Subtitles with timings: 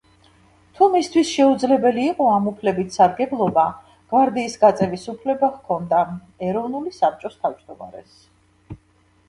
[0.77, 3.67] თუ მისთვის შეუძლებელი იყო ამ უფლებით სარგებლობა,
[4.15, 6.03] გვარდიის გაწვევის უფლება ჰქონდა
[6.51, 8.21] ეროვნული საბჭოს თავმჯდომარეს.